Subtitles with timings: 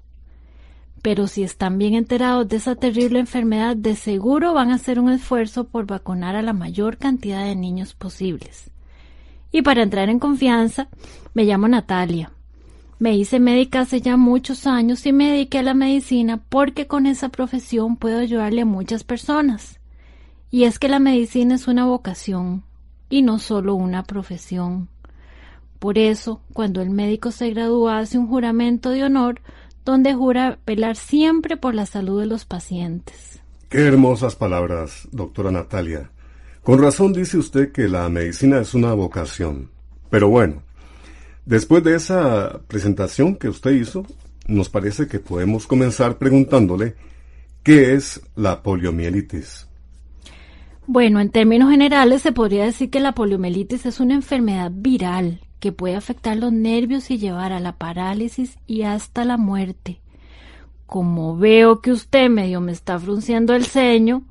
[1.03, 5.11] pero si están bien enterados de esa terrible enfermedad, de seguro van a hacer un
[5.11, 8.71] esfuerzo por vacunar a la mayor cantidad de niños posibles.
[9.53, 10.89] Y para entrar en confianza,
[11.35, 12.33] me llamo Natalia.
[12.99, 17.07] Me hice médica hace ya muchos años y me dediqué a la medicina porque con
[17.07, 19.81] esa profesión puedo ayudarle a muchas personas.
[20.51, 22.63] Y es que la medicina es una vocación
[23.09, 24.89] y no solo una profesión.
[25.79, 29.41] Por eso, cuando el médico se gradúa hace un juramento de honor
[29.85, 33.41] donde jura velar siempre por la salud de los pacientes.
[33.69, 36.11] Qué hermosas palabras, doctora Natalia.
[36.63, 39.71] Con razón dice usted que la medicina es una vocación.
[40.11, 40.63] Pero bueno,
[41.47, 44.05] después de esa presentación que usted hizo,
[44.47, 46.97] nos parece que podemos comenzar preguntándole
[47.63, 49.69] qué es la poliomielitis.
[50.87, 55.71] Bueno, en términos generales se podría decir que la poliomielitis es una enfermedad viral que
[55.73, 60.01] puede afectar los nervios y llevar a la parálisis y hasta la muerte.
[60.87, 64.25] Como veo que usted medio me está frunciendo el ceño,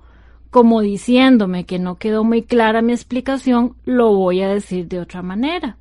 [0.49, 5.21] como diciéndome que no quedó muy clara mi explicación, lo voy a decir de otra
[5.21, 5.77] manera.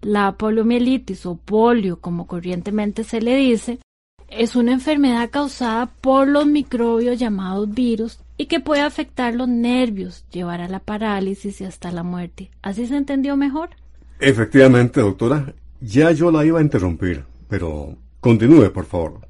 [0.00, 3.80] La poliomielitis o polio, como corrientemente se le dice,
[4.28, 10.24] es una enfermedad causada por los microbios llamados virus y que puede afectar los nervios,
[10.30, 12.50] llevar a la parálisis y hasta la muerte.
[12.62, 13.70] ¿Así se entendió mejor?
[14.22, 15.52] Efectivamente, doctora.
[15.80, 19.26] Ya yo la iba a interrumpir, pero continúe, por favor.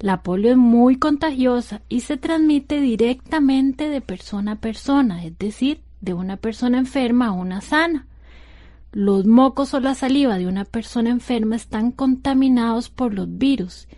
[0.00, 5.82] La polio es muy contagiosa y se transmite directamente de persona a persona, es decir,
[6.00, 8.06] de una persona enferma a una sana.
[8.92, 13.88] Los mocos o la saliva de una persona enferma están contaminados por los virus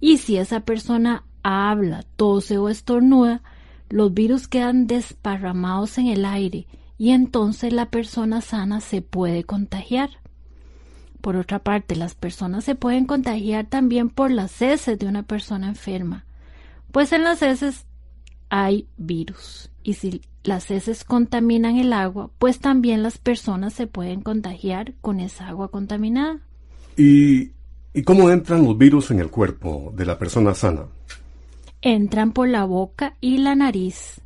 [0.00, 3.42] y si esa persona habla, tose o estornuda,
[3.90, 6.66] los virus quedan desparramados en el aire
[7.00, 10.10] y entonces la persona sana se puede contagiar.
[11.22, 15.68] Por otra parte, las personas se pueden contagiar también por las heces de una persona
[15.68, 16.26] enferma,
[16.92, 17.86] pues en las heces
[18.50, 24.20] hay virus y si las heces contaminan el agua, pues también las personas se pueden
[24.20, 26.40] contagiar con esa agua contaminada.
[26.98, 27.52] ¿Y,
[27.94, 30.84] ¿Y cómo entran los virus en el cuerpo de la persona sana?
[31.80, 34.20] Entran por la boca y la nariz,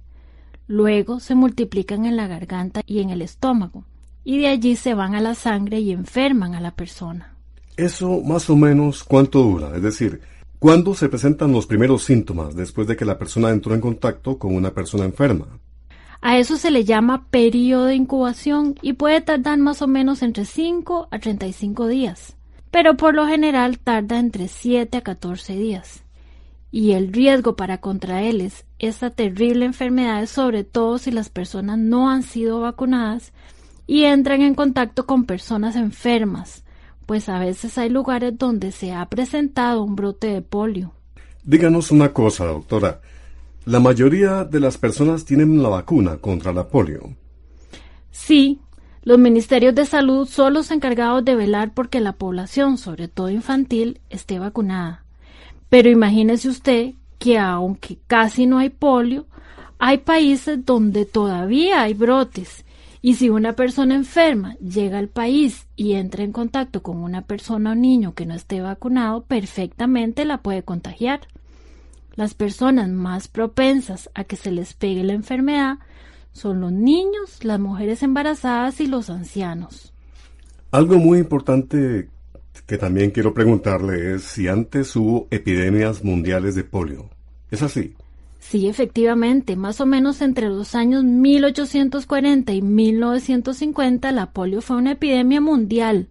[0.67, 3.85] Luego se multiplican en la garganta y en el estómago,
[4.25, 7.35] y de allí se van a la sangre y enferman a la persona.
[7.77, 9.77] ¿Eso más o menos cuánto dura?
[9.77, 10.21] Es decir,
[10.65, 14.55] ¿Cuándo se presentan los primeros síntomas después de que la persona entró en contacto con
[14.55, 15.47] una persona enferma?
[16.23, 20.47] A eso se le llama periodo de incubación y puede tardar más o menos entre
[20.47, 22.39] 5 a 35 días,
[22.71, 26.04] pero por lo general tarda entre 7 a 14 días.
[26.77, 32.11] Y el riesgo para contraerles esta terrible enfermedad es sobre todo si las personas no
[32.11, 33.33] han sido vacunadas
[33.87, 36.65] y entran en contacto con personas enfermas,
[37.07, 40.93] pues a veces hay lugares donde se ha presentado un brote de polio.
[41.45, 43.01] Díganos una cosa, doctora.
[43.67, 47.15] La mayoría de las personas tienen la vacuna contra la polio.
[48.11, 48.59] Sí,
[49.05, 54.01] los ministerios de salud son los encargados de velar porque la población, sobre todo infantil,
[54.11, 55.04] esté vacunada.
[55.75, 59.27] Pero imagínese usted que aunque casi no hay polio,
[59.81, 62.65] hay países donde todavía hay brotes
[63.03, 67.73] y si una persona enferma llega al país y entra en contacto con una persona
[67.73, 71.23] o niño que no esté vacunado, perfectamente la puede contagiar.
[72.15, 75.79] Las personas más propensas a que se les pegue la enfermedad
[76.31, 79.93] son los niños, las mujeres embarazadas y los ancianos.
[80.71, 82.11] Algo muy importante
[82.63, 87.11] que también quiero preguntarle es si antes hubo epidemias mundiales de polio.
[87.51, 87.95] ¿Es así?
[88.41, 94.93] Sí, efectivamente, más o menos entre los años 1840 y 1950 la polio fue una
[94.93, 96.09] epidemia mundial,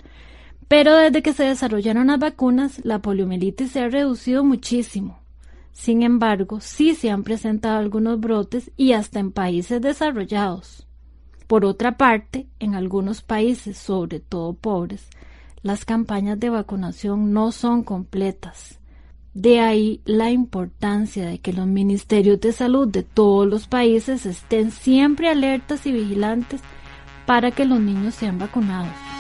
[0.68, 5.20] pero desde que se desarrollaron las vacunas la poliomielitis se ha reducido muchísimo.
[5.74, 10.88] Sin embargo, sí se han presentado algunos brotes y hasta en países desarrollados.
[11.48, 15.08] Por otra parte, en algunos países, sobre todo pobres,
[15.64, 18.80] las campañas de vacunación no son completas
[19.34, 24.72] de ahí la importancia de que los ministerios de salud de todos los países estén
[24.72, 26.62] siempre alertas y vigilantes
[27.26, 29.13] para que los niños sean vacunados.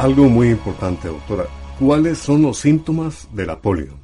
[0.00, 1.44] Algo muy importante, doctora.
[1.78, 3.98] ¿Cuáles son los síntomas de la polio?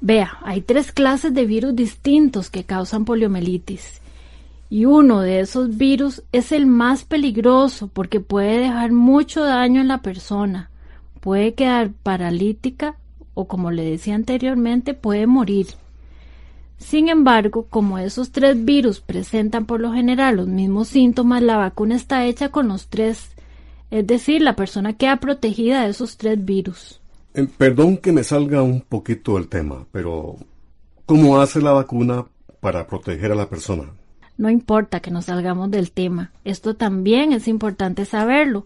[0.00, 4.00] Vea, hay tres clases de virus distintos que causan poliomielitis.
[4.70, 9.88] Y uno de esos virus es el más peligroso porque puede dejar mucho daño en
[9.88, 10.70] la persona.
[11.20, 12.96] Puede quedar paralítica
[13.34, 15.66] o, como le decía anteriormente, puede morir.
[16.78, 21.96] Sin embargo, como esos tres virus presentan por lo general los mismos síntomas, la vacuna
[21.96, 23.31] está hecha con los tres.
[23.92, 26.98] Es decir, la persona queda protegida de esos tres virus.
[27.34, 30.36] Eh, perdón que me salga un poquito del tema, pero
[31.04, 32.24] ¿cómo hace la vacuna
[32.60, 33.90] para proteger a la persona?
[34.38, 38.64] No importa que nos salgamos del tema, esto también es importante saberlo,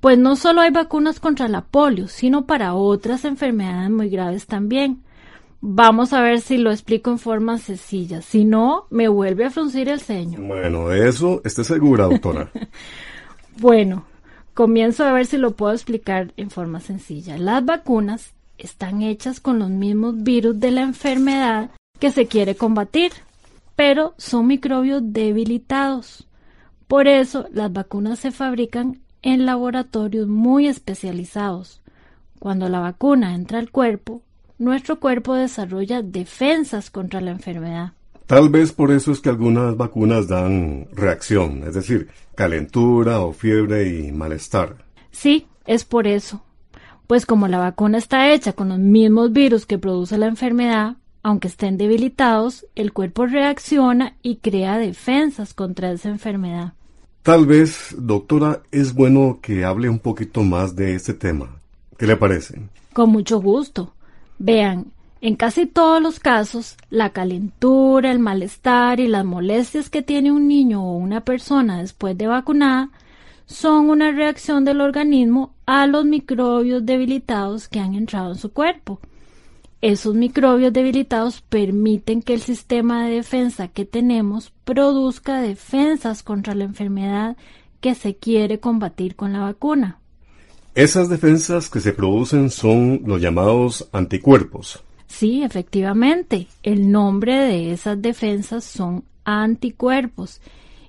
[0.00, 5.02] pues no solo hay vacunas contra la polio, sino para otras enfermedades muy graves también.
[5.62, 8.20] Vamos a ver si lo explico en forma sencilla.
[8.20, 10.42] Si no, me vuelve a fruncir el ceño.
[10.42, 12.50] Bueno, eso esté segura, doctora.
[13.58, 14.04] bueno,
[14.58, 17.38] comienzo a ver si lo puedo explicar en forma sencilla.
[17.38, 23.12] Las vacunas están hechas con los mismos virus de la enfermedad que se quiere combatir,
[23.76, 26.26] pero son microbios debilitados.
[26.88, 31.80] Por eso las vacunas se fabrican en laboratorios muy especializados.
[32.40, 34.22] Cuando la vacuna entra al cuerpo,
[34.58, 37.92] nuestro cuerpo desarrolla defensas contra la enfermedad.
[38.26, 42.08] Tal vez por eso es que algunas vacunas dan reacción, es decir,
[42.38, 44.76] calentura o fiebre y malestar.
[45.10, 46.40] Sí, es por eso.
[47.08, 51.48] Pues como la vacuna está hecha con los mismos virus que produce la enfermedad, aunque
[51.48, 56.74] estén debilitados, el cuerpo reacciona y crea defensas contra esa enfermedad.
[57.24, 61.60] Tal vez, doctora, es bueno que hable un poquito más de este tema.
[61.98, 62.62] ¿Qué le parece?
[62.92, 63.94] Con mucho gusto.
[64.38, 70.30] Vean, en casi todos los casos, la calentura, el malestar y las molestias que tiene
[70.30, 72.90] un niño o una persona después de vacunada
[73.46, 79.00] son una reacción del organismo a los microbios debilitados que han entrado en su cuerpo.
[79.80, 86.64] Esos microbios debilitados permiten que el sistema de defensa que tenemos produzca defensas contra la
[86.64, 87.36] enfermedad
[87.80, 89.98] que se quiere combatir con la vacuna.
[90.74, 94.82] Esas defensas que se producen son los llamados anticuerpos.
[95.08, 100.40] Sí, efectivamente, el nombre de esas defensas son anticuerpos.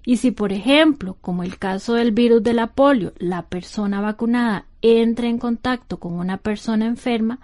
[0.05, 4.65] Y si, por ejemplo, como el caso del virus de la polio, la persona vacunada
[4.81, 7.39] entra en contacto con una persona enferma,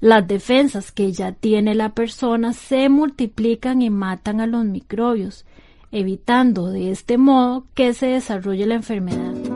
[0.00, 5.44] las defensas que ya tiene la persona se multiplican y matan a los microbios,
[5.90, 9.47] evitando de este modo que se desarrolle la enfermedad.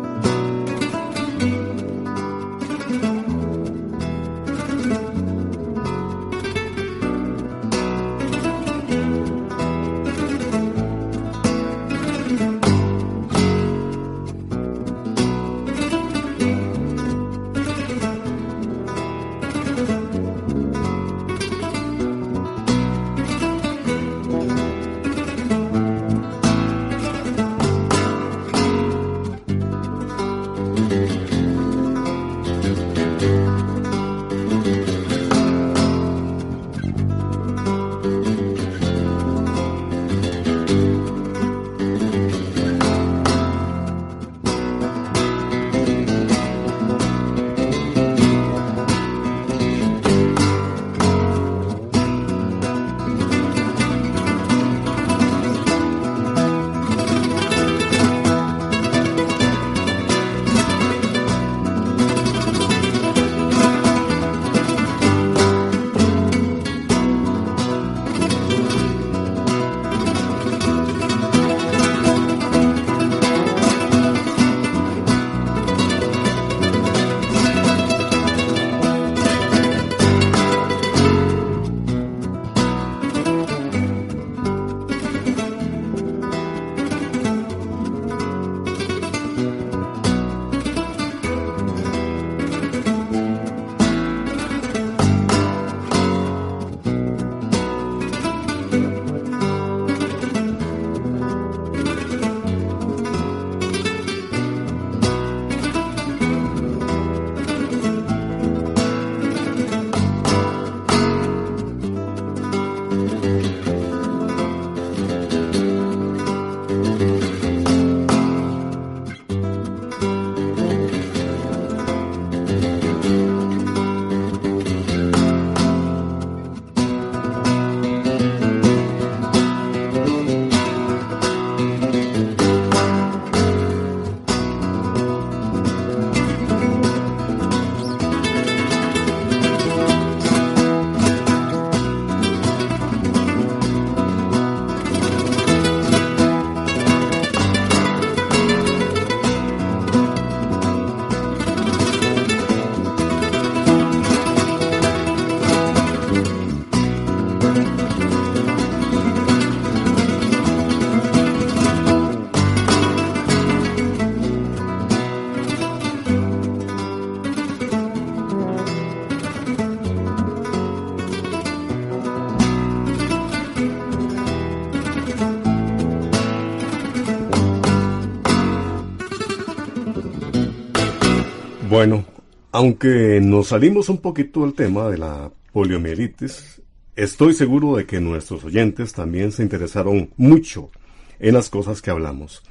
[182.63, 186.63] Aunque nos salimos un poquito del tema de la poliomielitis,
[186.95, 190.71] estoy seguro de que nuestros oyentes también se interesaron mucho
[191.19, 192.45] en las cosas que hablamos.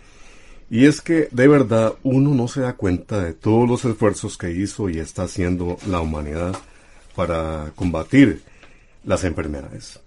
[0.70, 4.52] Y es que de verdad uno no se da cuenta de todos los esfuerzos que
[4.52, 6.58] hizo y está haciendo la humanidad
[7.16, 8.44] para combatir
[9.06, 10.02] las enfermedades.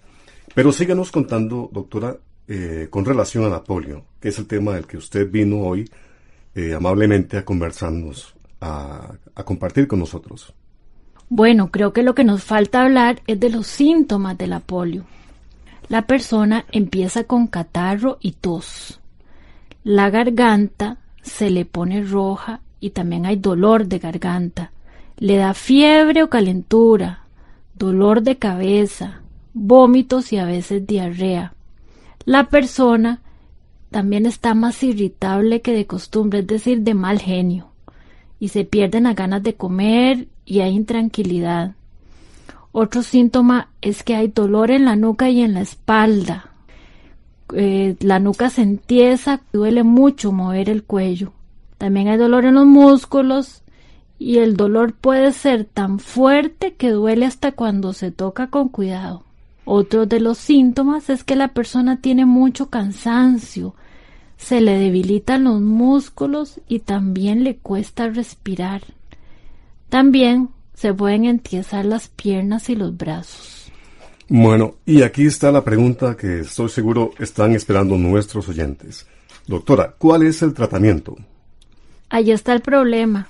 [0.55, 4.87] Pero síganos contando, doctora, eh, con relación a la polio, que es el tema del
[4.87, 5.91] que usted vino hoy
[6.55, 8.34] eh, amablemente a conversarnos,
[8.65, 10.53] a, compartir con nosotros.
[11.29, 15.05] Bueno, creo que lo que nos falta hablar es de los síntomas de la polio.
[15.89, 19.01] La persona empieza con catarro y tos
[19.85, 24.73] la garganta se le pone roja y también hay dolor de garganta.
[25.19, 27.27] Le da fiebre o calentura,
[27.75, 29.21] dolor de cabeza,
[29.53, 31.53] vómitos y a veces diarrea.
[32.25, 33.21] La persona
[33.91, 37.69] también está más irritable que de costumbre, es decir, de mal genio,
[38.39, 41.73] y se pierden las ganas de comer y hay intranquilidad.
[42.73, 46.55] Otro síntoma es que hay dolor en la nuca y en la espalda,
[47.53, 51.33] eh, la nuca se entiesa, duele mucho mover el cuello.
[51.79, 53.63] También hay dolor en los músculos
[54.19, 59.25] y el dolor puede ser tan fuerte que duele hasta cuando se toca con cuidado.
[59.65, 63.75] Otro de los síntomas es que la persona tiene mucho cansancio,
[64.37, 68.83] se le debilitan los músculos y también le cuesta respirar.
[69.89, 73.71] También se pueden entiesar las piernas y los brazos.
[74.29, 79.07] Bueno, y aquí está la pregunta que estoy seguro están esperando nuestros oyentes.
[79.47, 81.17] Doctora, ¿cuál es el tratamiento?
[82.09, 83.29] Ahí está el problema,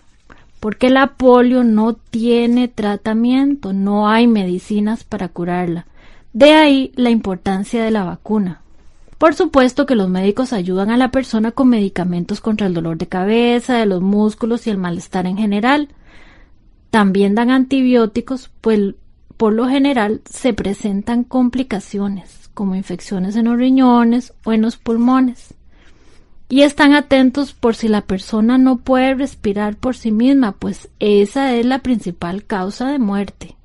[0.60, 5.86] porque la polio no tiene tratamiento, no hay medicinas para curarla.
[6.32, 8.63] De ahí la importancia de la vacuna.
[9.24, 13.06] Por supuesto que los médicos ayudan a la persona con medicamentos contra el dolor de
[13.06, 15.88] cabeza, de los músculos y el malestar en general.
[16.90, 18.96] También dan antibióticos, pues
[19.38, 25.54] por lo general se presentan complicaciones como infecciones en los riñones o en los pulmones.
[26.50, 31.54] Y están atentos por si la persona no puede respirar por sí misma, pues esa
[31.54, 33.56] es la principal causa de muerte.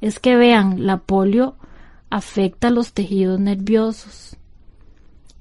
[0.00, 1.56] Es que vean, la polio
[2.10, 4.36] afecta los tejidos nerviosos.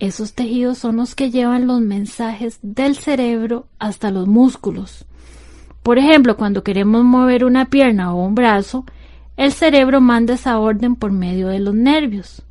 [0.01, 5.05] Esos tejidos son los que llevan los mensajes del cerebro hasta los músculos.
[5.83, 8.83] Por ejemplo, cuando queremos mover una pierna o un brazo,
[9.37, 12.41] el cerebro manda esa orden por medio de los nervios.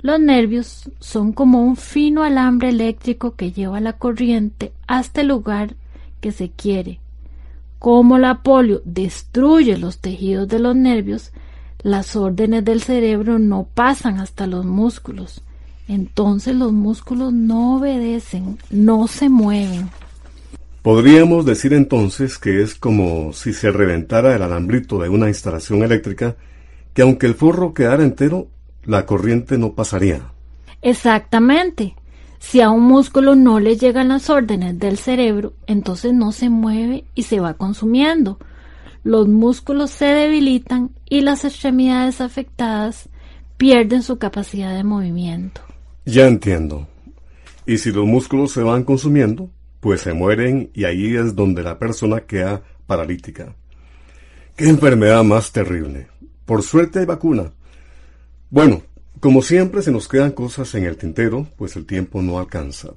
[0.00, 5.74] Los nervios son como un fino alambre eléctrico que lleva la corriente hasta el lugar
[6.20, 7.00] que se quiere.
[7.80, 11.32] Como la polio destruye los tejidos de los nervios,
[11.82, 15.42] las órdenes del cerebro no pasan hasta los músculos.
[15.88, 19.90] Entonces los músculos no obedecen, no se mueven.
[20.82, 26.36] Podríamos decir entonces que es como si se reventara el alambrito de una instalación eléctrica,
[26.92, 28.48] que aunque el forro quedara entero,
[28.84, 30.32] la corriente no pasaría.
[30.82, 31.94] Exactamente.
[32.38, 37.04] Si a un músculo no le llegan las órdenes del cerebro, entonces no se mueve
[37.14, 38.38] y se va consumiendo.
[39.02, 43.08] Los músculos se debilitan y las extremidades afectadas
[43.56, 45.62] pierden su capacidad de movimiento.
[46.04, 46.86] Ya entiendo.
[47.66, 51.78] Y si los músculos se van consumiendo, pues se mueren y ahí es donde la
[51.78, 53.54] persona queda paralítica.
[54.56, 56.08] ¡Qué enfermedad más terrible!
[56.44, 57.52] Por suerte hay vacuna.
[58.50, 58.82] Bueno,
[59.18, 62.90] como siempre se nos quedan cosas en el tintero, pues el tiempo no alcanza.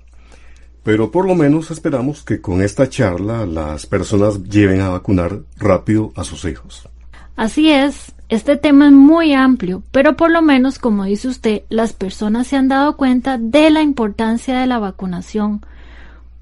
[0.83, 6.11] Pero por lo menos esperamos que con esta charla las personas lleven a vacunar rápido
[6.15, 6.89] a sus hijos.
[7.38, 11.93] Así es, este tema es muy amplio, pero por lo menos, como dice usted, las
[11.93, 15.62] personas se han dado cuenta de la importancia de la vacunación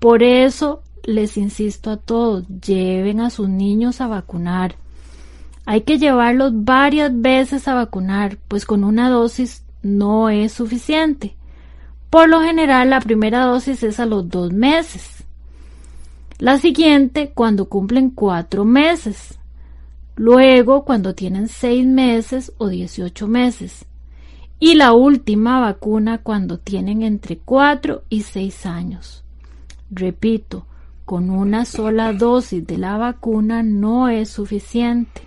[0.06, 4.76] por eso les insisto a todos, lleven a sus niños a vacunar.
[5.66, 11.36] Hay que llevarlos varias veces a vacunar, pues con una dosis no es suficiente.
[12.12, 15.24] Por lo general, la primera dosis es a los dos meses.
[16.38, 19.40] La siguiente cuando cumplen cuatro meses.
[20.16, 23.86] Luego cuando tienen seis meses o dieciocho meses.
[24.60, 29.24] Y la última vacuna cuando tienen entre cuatro y seis años.
[29.92, 30.66] Repito,
[31.04, 35.22] con una sola dosis de la vacuna no es suficiente.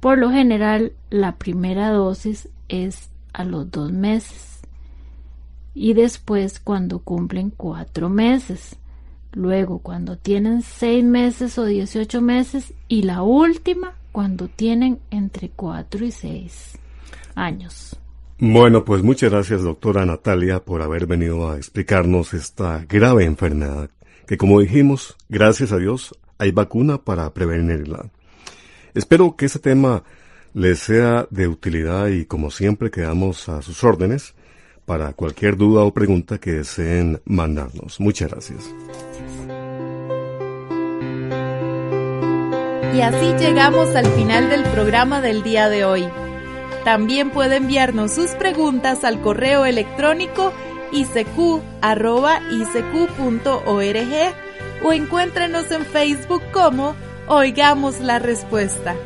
[0.00, 4.48] Por lo general, la primera dosis es a los dos meses
[5.80, 8.76] y después cuando cumplen cuatro meses,
[9.38, 16.04] luego cuando tienen seis meses o dieciocho meses y la última cuando tienen entre cuatro
[16.04, 16.76] y seis
[17.34, 17.96] años.
[18.40, 23.90] Bueno, pues muchas gracias doctora Natalia por haber venido a explicarnos esta grave enfermedad
[24.26, 28.10] que como dijimos, gracias a Dios, hay vacuna para prevenirla.
[28.92, 30.02] Espero que este tema
[30.52, 34.34] les sea de utilidad y como siempre quedamos a sus órdenes
[34.84, 38.00] para cualquier duda o pregunta que deseen mandarnos.
[38.00, 38.70] Muchas gracias.
[42.94, 46.08] Y así llegamos al final del programa del día de hoy.
[46.84, 50.52] También puede enviarnos sus preguntas al correo electrónico
[50.90, 51.62] icq.org
[54.84, 56.94] o encuéntrenos en Facebook como
[57.26, 58.96] Oigamos la Respuesta.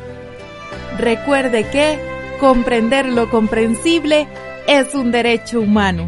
[0.97, 1.99] Recuerde que
[2.39, 4.27] comprender lo comprensible
[4.67, 6.07] es un derecho humano.